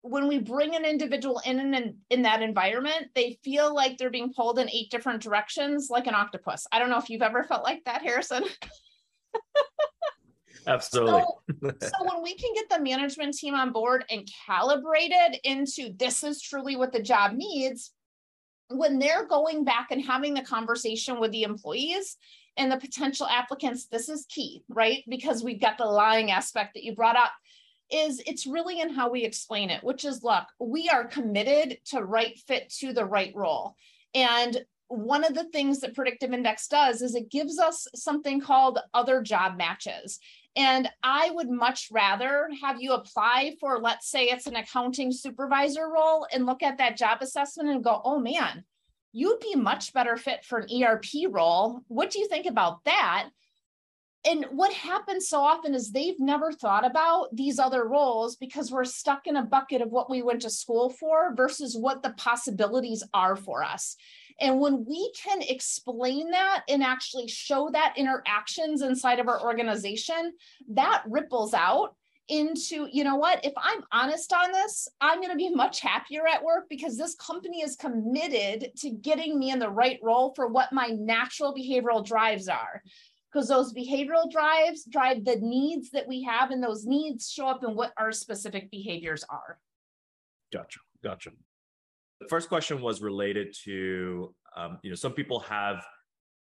when 0.03 0.27
we 0.27 0.39
bring 0.39 0.75
an 0.75 0.87
individual 0.87 1.41
in 1.45 1.75
in, 1.75 1.97
in 2.09 2.23
that 2.23 2.43
environment, 2.43 3.09
they 3.15 3.39
feel 3.45 3.75
like 3.75 3.99
they're 3.99 4.11
being 4.11 4.33
pulled 4.33 4.59
in 4.59 4.71
eight 4.71 4.91
different 4.91 5.23
directions 5.23 5.89
like 5.91 6.07
an 6.07 6.15
octopus. 6.15 6.67
I 6.73 6.79
don't 6.79 6.89
know 6.89 6.99
if 6.99 7.11
you've 7.11 7.23
ever 7.23 7.45
felt 7.45 7.65
like 7.65 7.85
that, 7.85 8.03
Harrison. 8.03 8.45
Absolutely. 10.67 11.23
So, 11.63 11.73
so, 11.81 12.05
when 12.05 12.23
we 12.23 12.35
can 12.35 12.53
get 12.55 12.69
the 12.69 12.81
management 12.81 13.35
team 13.35 13.55
on 13.55 13.73
board 13.73 14.05
and 14.11 14.29
calibrated 14.47 15.39
into 15.45 15.95
this 15.97 16.23
is 16.23 16.41
truly 16.43 16.77
what 16.77 16.93
the 16.93 17.03
job 17.03 17.33
needs, 17.33 17.93
when 18.69 18.99
they're 18.99 19.27
going 19.27 19.65
back 19.65 19.89
and 19.91 20.05
having 20.05 20.35
the 20.35 20.43
conversation 20.43 21.19
with 21.19 21.33
the 21.33 21.43
employees 21.43 22.17
and 22.57 22.71
the 22.71 22.77
potential 22.77 23.27
applicants, 23.27 23.87
this 23.87 24.09
is 24.09 24.27
key, 24.29 24.63
right? 24.69 25.03
Because 25.09 25.43
we've 25.43 25.61
got 25.61 25.79
the 25.79 25.85
lying 25.85 26.31
aspect 26.31 26.75
that 26.75 26.85
you 26.85 26.95
brought 26.95 27.17
up. 27.17 27.33
is 27.91 28.23
it's 28.27 28.47
really 28.47 28.81
in 28.81 28.91
how 28.91 29.11
we 29.11 29.25
explain 29.25 29.71
it, 29.71 29.83
which 29.83 30.05
is 30.05 30.23
look, 30.23 30.45
we 30.61 30.89
are 30.89 31.05
committed 31.05 31.79
to 31.87 32.05
right 32.05 32.39
fit 32.47 32.73
to 32.79 32.93
the 32.93 33.05
right 33.05 33.33
role. 33.35 33.75
And 34.15 34.65
one 34.91 35.25
of 35.25 35.35
the 35.35 35.45
things 35.45 35.81
that 35.81 35.95
predictive 35.95 36.33
index 36.33 36.67
does 36.67 37.01
is 37.01 37.15
it 37.15 37.31
gives 37.31 37.59
us 37.59 37.87
something 37.95 38.41
called 38.41 38.79
other 38.93 39.23
job 39.23 39.57
matches. 39.57 40.19
And 40.57 40.91
I 41.03 41.31
would 41.31 41.49
much 41.49 41.89
rather 41.93 42.49
have 42.63 42.81
you 42.81 42.93
apply 42.93 43.57
for, 43.61 43.79
let's 43.79 44.11
say 44.11 44.25
it's 44.25 44.47
an 44.47 44.57
accounting 44.57 45.13
supervisor 45.13 45.89
role 45.89 46.27
and 46.33 46.45
look 46.45 46.63
at 46.63 46.79
that 46.79 46.97
job 46.97 47.19
assessment 47.21 47.69
and 47.69 47.85
go, 47.85 48.01
oh 48.05 48.19
man, 48.19 48.65
you'd 49.13 49.41
be 49.41 49.55
much 49.55 49.93
better 49.93 50.17
fit 50.17 50.45
for 50.45 50.59
an 50.59 50.83
ERP 50.83 51.07
role. 51.29 51.81
What 51.89 52.11
do 52.11 52.19
you 52.19 52.29
think 52.29 52.47
about 52.47 52.85
that? 52.85 53.29
And 54.27 54.45
what 54.51 54.73
happens 54.73 55.29
so 55.29 55.41
often 55.41 55.75
is 55.75 55.93
they've 55.93 56.21
never 56.21 56.53
thought 56.53 56.85
about 56.85 57.35
these 57.35 57.59
other 57.59 57.89
roles 57.89 58.37
because 58.37 58.71
we're 58.71 58.85
stuck 58.85 59.27
in 59.27 59.37
a 59.37 59.43
bucket 59.43 59.81
of 59.81 59.91
what 59.91 60.11
we 60.11 60.21
went 60.21 60.43
to 60.43 60.51
school 60.51 60.91
for 60.91 61.35
versus 61.35 61.75
what 61.77 62.03
the 62.03 62.11
possibilities 62.11 63.03
are 63.15 63.35
for 63.35 63.65
us. 63.65 63.97
And 64.41 64.59
when 64.59 64.85
we 64.87 65.13
can 65.13 65.43
explain 65.43 66.31
that 66.31 66.63
and 66.69 66.83
actually 66.83 67.29
show 67.29 67.69
that 67.73 67.95
interactions 67.97 68.83
inside 68.83 69.19
of 69.19 69.29
our 69.29 69.43
organization, 69.43 70.33
that 70.69 71.03
ripples 71.07 71.53
out 71.53 71.95
into, 72.29 72.89
you 72.93 73.05
know 73.05 73.17
what, 73.17 73.45
if 73.45 73.53
I'm 73.57 73.83
honest 73.93 74.33
on 74.33 74.53
this, 74.53 74.89
I'm 75.01 75.19
going 75.19 75.31
to 75.31 75.37
be 75.37 75.51
much 75.51 75.81
happier 75.81 76.27
at 76.27 76.43
work 76.43 76.67
because 76.71 76.97
this 76.97 77.17
company 77.17 77.61
is 77.61 77.77
committed 77.77 78.71
to 78.79 78.91
getting 78.91 79.39
me 79.39 79.51
in 79.51 79.59
the 79.59 79.69
right 79.69 79.99
role 80.03 80.33
for 80.35 80.47
what 80.47 80.73
my 80.73 80.87
natural 80.87 81.55
behavioral 81.55 82.07
drives 82.07 82.49
are. 82.49 82.83
Because 83.33 83.49
those 83.49 83.73
behavioral 83.73 84.31
drives 84.31 84.85
drive 84.85 85.25
the 85.25 85.37
needs 85.37 85.91
that 85.91 86.09
we 86.09 86.23
have, 86.25 86.51
and 86.51 86.63
those 86.63 86.85
needs 86.85 87.31
show 87.31 87.47
up 87.47 87.63
in 87.63 87.77
what 87.77 87.93
our 87.97 88.11
specific 88.11 88.71
behaviors 88.73 89.25
are. 89.29 89.59
Gotcha. 90.53 90.81
Gotcha. 91.03 91.31
The 92.21 92.29
first 92.29 92.49
question 92.49 92.81
was 92.81 93.01
related 93.01 93.55
to, 93.65 94.35
um, 94.57 94.79
you 94.83 94.91
know, 94.91 94.97
some 94.97 95.13
people 95.13 95.41
have 95.41 95.85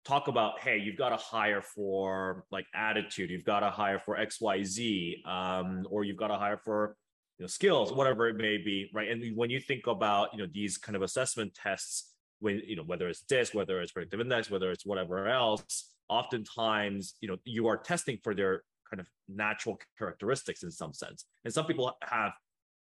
talk 0.05 0.29
about 0.29 0.57
hey 0.61 0.77
you've 0.77 0.95
got 0.95 1.09
to 1.09 1.17
hire 1.17 1.61
for 1.61 2.45
like 2.49 2.65
attitude 2.73 3.29
you've 3.29 3.43
got 3.43 3.59
to 3.59 3.69
hire 3.69 3.99
for 3.99 4.15
xyz 4.15 5.27
um, 5.27 5.85
or 5.89 6.05
you've 6.05 6.15
got 6.15 6.29
to 6.29 6.35
hire 6.35 6.57
for 6.63 6.95
you 7.37 7.43
know 7.43 7.47
skills 7.47 7.91
whatever 7.91 8.29
it 8.29 8.37
may 8.37 8.57
be 8.57 8.89
right? 8.93 9.09
And 9.09 9.35
when 9.35 9.49
you 9.49 9.59
think 9.59 9.85
about 9.85 10.29
you 10.31 10.39
know 10.39 10.47
these 10.53 10.77
kind 10.77 10.95
of 10.95 11.01
assessment 11.01 11.53
tests 11.53 12.13
when 12.39 12.61
you 12.65 12.77
know 12.77 12.83
whether 12.83 13.09
it's 13.09 13.19
DISC 13.21 13.53
whether 13.53 13.81
it's 13.81 13.91
predictive 13.91 14.21
index 14.21 14.49
whether 14.49 14.71
it's 14.71 14.85
whatever 14.85 15.27
else 15.27 15.91
oftentimes 16.07 17.15
you 17.19 17.27
know 17.27 17.35
you 17.43 17.67
are 17.67 17.75
testing 17.75 18.17
for 18.23 18.33
their 18.33 18.61
kind 18.89 18.99
of 18.99 19.07
natural 19.27 19.79
characteristics 19.97 20.63
in 20.63 20.71
some 20.71 20.93
sense. 20.93 21.25
And 21.45 21.53
some 21.53 21.65
people 21.65 21.95
have 22.03 22.31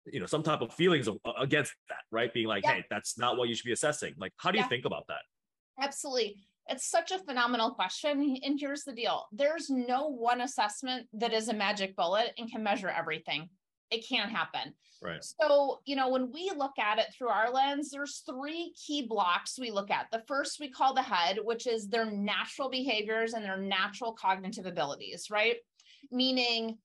you 0.06 0.20
know 0.20 0.26
some 0.26 0.44
type 0.44 0.62
of 0.62 0.74
feelings 0.74 1.08
of, 1.08 1.18
against 1.38 1.74
that 1.90 2.00
right 2.12 2.34
being 2.34 2.48
like 2.48 2.64
yeah. 2.64 2.76
hey 2.76 2.86
that's 2.90 3.18
not 3.18 3.38
what 3.38 3.50
you 3.50 3.56
should 3.56 3.66
be 3.66 3.74
assessing 3.74 4.14
like 4.18 4.34
how 4.38 4.52
do 4.52 4.58
you 4.58 4.68
think 4.68 4.86
about 4.86 5.06
that 5.08 5.22
absolutely 5.82 6.38
it's 6.70 6.86
such 6.90 7.12
a 7.12 7.20
phenomenal 7.20 7.72
question. 7.72 8.38
And 8.44 8.60
here's 8.60 8.84
the 8.84 8.94
deal 8.94 9.28
there's 9.32 9.70
no 9.70 10.08
one 10.08 10.42
assessment 10.42 11.08
that 11.14 11.34
is 11.34 11.50
a 11.50 11.54
magic 11.54 11.96
bullet 11.96 12.34
and 12.38 12.50
can 12.50 12.64
measure 12.64 12.90
everything. 12.90 13.50
It 13.92 14.08
can't 14.08 14.30
happen. 14.30 14.74
Right. 15.02 15.24
So, 15.24 15.80
you 15.86 15.96
know, 15.96 16.10
when 16.10 16.32
we 16.32 16.52
look 16.56 16.78
at 16.78 17.00
it 17.00 17.08
through 17.18 17.30
our 17.30 17.52
lens, 17.52 17.90
there's 17.90 18.22
three 18.30 18.74
key 18.86 19.08
blocks 19.08 19.58
we 19.58 19.72
look 19.72 19.90
at. 19.90 20.08
The 20.12 20.24
first 20.28 20.60
we 20.60 20.70
call 20.70 20.94
the 20.94 21.02
head, 21.02 21.40
which 21.44 21.66
is 21.66 21.88
their 21.88 22.06
natural 22.06 22.70
behaviors 22.70 23.34
and 23.34 23.44
their 23.44 23.58
natural 23.58 24.12
cognitive 24.12 24.66
abilities, 24.66 25.28
right? 25.32 25.56
Meaning, 26.12 26.78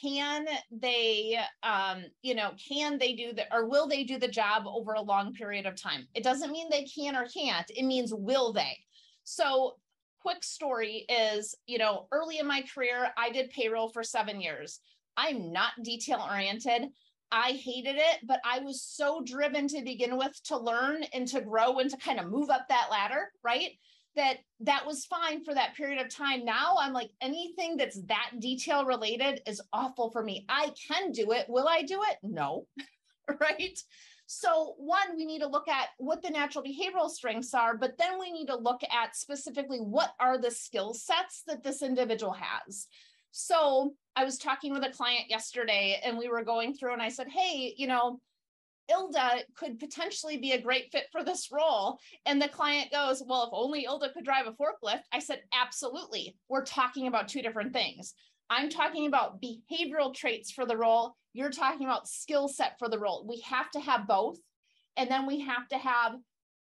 can 0.00 0.46
they 0.70 1.38
um 1.62 2.04
you 2.22 2.34
know 2.34 2.52
can 2.68 2.98
they 2.98 3.14
do 3.14 3.32
the 3.32 3.44
or 3.54 3.68
will 3.68 3.86
they 3.88 4.04
do 4.04 4.18
the 4.18 4.28
job 4.28 4.62
over 4.66 4.92
a 4.92 5.02
long 5.02 5.32
period 5.32 5.66
of 5.66 5.74
time 5.74 6.06
it 6.14 6.22
doesn't 6.22 6.52
mean 6.52 6.68
they 6.70 6.84
can 6.84 7.16
or 7.16 7.26
can't 7.26 7.70
it 7.70 7.84
means 7.84 8.14
will 8.14 8.52
they 8.52 8.78
so, 9.24 9.76
quick 10.20 10.42
story 10.44 11.04
is, 11.08 11.54
you 11.66 11.78
know, 11.78 12.06
early 12.12 12.38
in 12.38 12.46
my 12.46 12.64
career, 12.74 13.10
I 13.16 13.30
did 13.30 13.50
payroll 13.50 13.88
for 13.88 14.02
seven 14.02 14.40
years. 14.40 14.80
I'm 15.16 15.52
not 15.52 15.72
detail 15.82 16.24
oriented. 16.28 16.88
I 17.30 17.52
hated 17.52 17.96
it, 17.96 18.18
but 18.24 18.40
I 18.44 18.60
was 18.60 18.82
so 18.82 19.22
driven 19.24 19.66
to 19.68 19.82
begin 19.82 20.16
with 20.16 20.38
to 20.44 20.58
learn 20.58 21.02
and 21.14 21.26
to 21.28 21.40
grow 21.40 21.78
and 21.78 21.90
to 21.90 21.96
kind 21.96 22.20
of 22.20 22.30
move 22.30 22.50
up 22.50 22.68
that 22.68 22.88
ladder, 22.90 23.32
right? 23.42 23.70
That 24.14 24.38
that 24.60 24.86
was 24.86 25.06
fine 25.06 25.42
for 25.42 25.54
that 25.54 25.74
period 25.74 26.04
of 26.04 26.14
time. 26.14 26.44
Now 26.44 26.76
I'm 26.78 26.92
like 26.92 27.10
anything 27.20 27.76
that's 27.76 28.00
that 28.02 28.32
detail 28.40 28.84
related 28.84 29.40
is 29.46 29.62
awful 29.72 30.10
for 30.10 30.22
me. 30.22 30.44
I 30.48 30.70
can 30.88 31.12
do 31.12 31.32
it. 31.32 31.46
Will 31.48 31.66
I 31.66 31.82
do 31.82 32.00
it? 32.02 32.18
No. 32.22 32.66
right? 33.40 33.78
So, 34.26 34.74
one, 34.78 35.16
we 35.16 35.26
need 35.26 35.40
to 35.40 35.46
look 35.46 35.68
at 35.68 35.88
what 35.98 36.22
the 36.22 36.30
natural 36.30 36.64
behavioral 36.64 37.10
strengths 37.10 37.52
are, 37.52 37.76
but 37.76 37.98
then 37.98 38.18
we 38.18 38.32
need 38.32 38.46
to 38.46 38.56
look 38.56 38.80
at 38.84 39.14
specifically 39.16 39.78
what 39.78 40.14
are 40.20 40.38
the 40.38 40.50
skill 40.50 40.94
sets 40.94 41.42
that 41.46 41.62
this 41.62 41.82
individual 41.82 42.32
has. 42.32 42.86
So, 43.30 43.94
I 44.16 44.24
was 44.24 44.38
talking 44.38 44.72
with 44.72 44.84
a 44.84 44.90
client 44.90 45.28
yesterday 45.28 46.00
and 46.04 46.16
we 46.16 46.28
were 46.28 46.44
going 46.44 46.74
through, 46.74 46.94
and 46.94 47.02
I 47.02 47.08
said, 47.08 47.28
Hey, 47.28 47.74
you 47.76 47.86
know, 47.86 48.20
Ilda 48.90 49.44
could 49.56 49.78
potentially 49.78 50.38
be 50.38 50.52
a 50.52 50.60
great 50.60 50.90
fit 50.92 51.06
for 51.12 51.24
this 51.24 51.50
role. 51.52 51.98
And 52.26 52.40
the 52.40 52.48
client 52.48 52.90
goes, 52.90 53.22
Well, 53.26 53.44
if 53.44 53.50
only 53.52 53.84
Ilda 53.84 54.12
could 54.12 54.24
drive 54.24 54.46
a 54.46 54.52
forklift. 54.52 55.02
I 55.12 55.18
said, 55.18 55.42
Absolutely. 55.52 56.36
We're 56.48 56.64
talking 56.64 57.06
about 57.06 57.28
two 57.28 57.42
different 57.42 57.72
things. 57.72 58.14
I'm 58.50 58.68
talking 58.68 59.06
about 59.06 59.40
behavioral 59.40 60.14
traits 60.14 60.50
for 60.50 60.66
the 60.66 60.76
role. 60.76 61.16
You're 61.32 61.50
talking 61.50 61.86
about 61.86 62.08
skill 62.08 62.48
set 62.48 62.78
for 62.78 62.88
the 62.88 62.98
role. 62.98 63.24
We 63.26 63.40
have 63.40 63.70
to 63.70 63.80
have 63.80 64.06
both. 64.06 64.38
And 64.96 65.10
then 65.10 65.26
we 65.26 65.40
have 65.40 65.68
to 65.68 65.78
have 65.78 66.16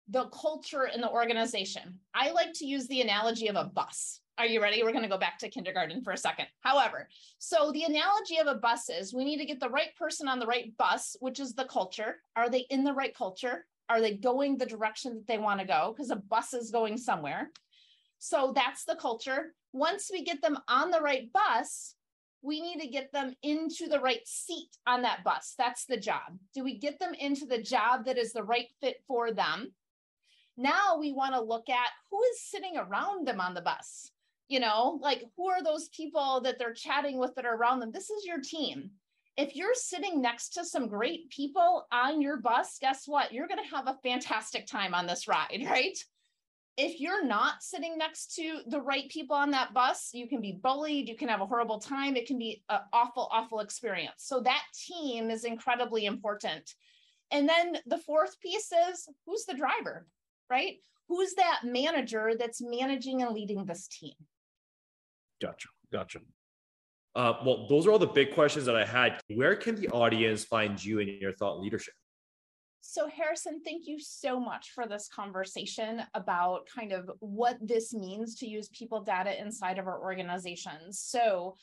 the 0.09 0.27
culture 0.27 0.87
in 0.87 1.01
the 1.01 1.11
organization. 1.11 1.99
I 2.15 2.31
like 2.31 2.53
to 2.55 2.67
use 2.67 2.87
the 2.87 3.01
analogy 3.01 3.49
of 3.49 3.57
a 3.57 3.65
bus. 3.65 4.21
Are 4.39 4.47
you 4.47 4.63
ready? 4.63 4.83
We're 4.83 4.93
going 4.93 5.03
to 5.03 5.09
go 5.09 5.19
back 5.19 5.39
to 5.41 5.51
kindergarten 5.51 6.03
for 6.03 6.13
a 6.13 6.17
second. 6.17 6.47
However, 6.61 7.09
so 7.39 7.71
the 7.73 7.85
analogy 7.85 8.39
of 8.39 8.47
a 8.47 8.55
bus 8.55 8.89
is 8.89 9.13
we 9.13 9.25
need 9.25 9.37
to 9.39 9.45
get 9.45 9.61
the 9.61 9.69
right 9.69 9.95
person 9.97 10.29
on 10.29 10.39
the 10.39 10.47
right 10.47 10.75
bus, 10.79 11.15
which 11.21 11.41
is 11.41 11.55
the 11.55 11.67
culture. 11.67 12.23
Are 12.37 12.49
they 12.49 12.67
in 12.71 12.83
the 12.83 12.95
right 12.95 13.15
culture? 13.15 13.67
Are 13.91 14.01
they 14.01 14.15
going 14.15 14.57
the 14.57 14.65
direction 14.65 15.15
that 15.15 15.27
they 15.27 15.37
want 15.37 15.61
to 15.61 15.67
go? 15.67 15.93
Because 15.95 16.11
a 16.11 16.17
bus 16.17 16.55
is 16.55 16.71
going 16.71 16.97
somewhere. 16.97 17.51
So 18.19 18.53
that's 18.55 18.85
the 18.85 18.97
culture. 18.97 19.55
Once 19.73 20.11
we 20.13 20.25
get 20.25 20.41
them 20.41 20.57
on 20.69 20.91
the 20.91 21.01
right 21.01 21.31
bus, 21.33 21.97
we 22.43 22.61
need 22.61 22.81
to 22.81 22.89
get 22.89 23.13
them 23.13 23.35
into 23.43 23.89
the 23.89 24.01
right 24.01 24.27
seat 24.27 24.71
on 24.87 25.03
that 25.03 25.25
bus. 25.25 25.55
That's 25.59 25.85
the 25.85 25.97
job. 25.97 26.39
Do 26.55 26.65
we 26.65 26.79
get 26.79 26.99
them 26.99 27.13
into 27.15 27.45
the 27.45 27.63
job 27.63 28.07
that 28.07 28.17
is 28.17 28.33
the 28.33 28.43
right 28.43 28.69
fit 28.81 29.03
for 29.07 29.33
them? 29.33 29.73
Now 30.57 30.97
we 30.99 31.13
want 31.13 31.35
to 31.35 31.41
look 31.41 31.69
at 31.69 31.89
who 32.11 32.23
is 32.33 32.41
sitting 32.41 32.77
around 32.77 33.27
them 33.27 33.41
on 33.41 33.55
the 33.55 33.61
bus. 33.61 34.13
You 34.51 34.61
know, 34.61 34.99
like 35.01 35.25
who 35.37 35.49
are 35.49 35.63
those 35.63 35.89
people 35.89 36.43
that 36.43 36.59
they're 36.59 36.75
chatting 36.75 37.19
with 37.19 37.35
that 37.37 37.47
are 37.47 37.57
around 37.57 37.81
them? 37.81 37.93
This 37.93 38.11
is 38.11 38.27
your 38.27 38.41
team. 38.41 38.91
If 39.39 39.57
you're 39.57 39.75
sitting 39.75 40.21
next 40.21 40.51
to 40.51 40.65
some 40.67 40.89
great 40.89 41.31
people 41.31 41.87
on 41.91 42.21
your 42.21 42.37
bus, 42.37 42.77
guess 42.79 43.07
what? 43.07 43.33
You're 43.33 43.49
going 43.49 43.63
to 43.63 43.77
have 43.77 43.87
a 43.87 43.99
fantastic 44.03 44.67
time 44.67 44.93
on 44.93 45.07
this 45.07 45.27
ride, 45.27 45.65
right? 45.67 45.97
if 46.81 46.99
you're 46.99 47.25
not 47.25 47.63
sitting 47.63 47.99
next 47.99 48.35
to 48.37 48.61
the 48.69 48.81
right 48.81 49.07
people 49.11 49.37
on 49.37 49.51
that 49.51 49.75
bus, 49.75 50.11
you 50.15 50.27
can 50.27 50.41
be 50.41 50.59
bullied, 50.63 51.09
you 51.09 51.17
can 51.17 51.29
have 51.29 51.43
a 51.43 51.47
horrible 51.47 51.79
time, 51.79 52.17
it 52.17 52.27
can 52.27 52.39
be 52.39 52.63
an 52.71 52.81
awful, 52.93 53.29
awful 53.31 53.61
experience. 53.61 54.15
So 54.19 54.41
that 54.41 54.63
team 54.75 55.31
is 55.31 55.45
incredibly 55.45 56.07
important. 56.07 56.75
And 57.31 57.47
then 57.47 57.77
the 57.87 57.99
fourth 57.99 58.41
piece 58.41 58.73
is 58.91 59.09
who's 59.27 59.45
the 59.45 59.55
driver, 59.55 60.07
right? 60.49 60.77
Who's 61.09 61.35
that 61.35 61.61
manager 61.65 62.33
that's 62.39 62.63
managing 62.63 63.21
and 63.21 63.35
leading 63.35 63.67
this 63.67 63.87
team? 63.87 64.15
Gotcha. 65.41 65.69
Gotcha. 65.93 66.21
Uh, 67.17 67.35
well, 67.45 67.67
those 67.69 67.87
are 67.87 67.91
all 67.91 67.99
the 67.99 68.07
big 68.07 68.35
questions 68.35 68.65
that 68.67 68.77
I 68.77 68.85
had. 68.85 69.21
Where 69.29 69.57
can 69.57 69.75
the 69.75 69.89
audience 69.89 70.45
find 70.45 70.83
you 70.83 71.01
and 71.01 71.09
your 71.09 71.33
thought 71.33 71.61
leadership? 71.61 71.95
So, 72.83 73.09
Harrison, 73.09 73.61
thank 73.65 73.87
you 73.87 73.99
so 74.01 74.41
much 74.41 74.71
for 74.71 74.87
this 74.87 75.09
conversation 75.09 76.03
about 76.15 76.67
kind 76.75 76.93
of 76.93 77.11
what 77.19 77.59
this 77.61 77.93
means 77.93 78.37
to 78.37 78.47
use 78.47 78.69
people 78.69 79.03
data 79.03 79.39
inside 79.41 79.79
of 79.79 79.87
our 79.87 80.01
organizations. 80.01 81.01
So, 81.01 81.57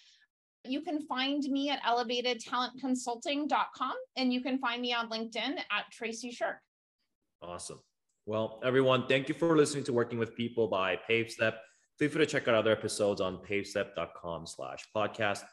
you 0.63 0.81
can 0.81 1.01
find 1.01 1.43
me 1.43 1.69
at 1.69 1.83
elevatedtalentconsulting.com 1.83 3.93
and 4.15 4.33
you 4.33 4.41
can 4.41 4.57
find 4.59 4.81
me 4.81 4.93
on 4.93 5.09
LinkedIn 5.09 5.59
at 5.71 5.91
Tracy 5.91 6.31
Shirk. 6.31 6.57
Awesome. 7.41 7.79
Well, 8.25 8.59
everyone, 8.63 9.07
thank 9.07 9.29
you 9.29 9.35
for 9.35 9.55
listening 9.55 9.85
to 9.85 9.93
Working 9.93 10.19
with 10.19 10.35
People 10.35 10.67
by 10.67 10.99
PaveStep. 11.09 11.53
Feel 11.97 12.09
free 12.09 12.25
to 12.25 12.31
check 12.31 12.47
out 12.47 12.53
other 12.53 12.71
episodes 12.71 13.21
on 13.21 13.37
pavestep.com 13.37 14.45
slash 14.45 14.85
podcast. 14.95 15.43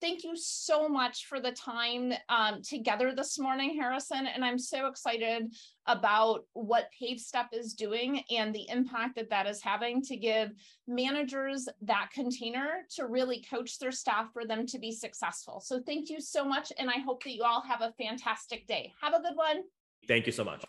thank 0.00 0.22
you 0.22 0.36
so 0.36 0.88
much 0.88 1.26
for 1.26 1.40
the 1.40 1.50
time 1.52 2.12
um, 2.28 2.62
together 2.62 3.12
this 3.14 3.38
morning, 3.38 3.76
Harrison. 3.80 4.26
And 4.26 4.44
I'm 4.44 4.58
so 4.58 4.86
excited 4.86 5.52
about 5.86 6.44
what 6.52 6.90
PaveStep 7.00 7.46
is 7.52 7.74
doing 7.74 8.22
and 8.30 8.54
the 8.54 8.68
impact 8.68 9.16
that 9.16 9.30
that 9.30 9.48
is 9.48 9.60
having 9.60 10.00
to 10.02 10.16
give 10.16 10.52
managers 10.86 11.68
that 11.82 12.10
container 12.12 12.84
to 12.96 13.06
really 13.06 13.44
coach 13.50 13.78
their 13.78 13.90
staff 13.90 14.32
for 14.32 14.46
them 14.46 14.66
to 14.66 14.78
be 14.78 14.92
successful. 14.92 15.60
So 15.60 15.80
thank 15.84 16.10
you 16.10 16.20
so 16.20 16.44
much. 16.44 16.72
And 16.78 16.88
I 16.88 16.98
hope 16.98 17.24
that 17.24 17.34
you 17.34 17.42
all 17.42 17.62
have 17.62 17.80
a 17.80 17.92
fantastic 17.98 18.66
day. 18.66 18.92
Have 19.02 19.14
a 19.14 19.22
good 19.22 19.34
one. 19.34 19.62
Thank 20.06 20.26
you 20.26 20.32
so 20.32 20.44
much. 20.44 20.64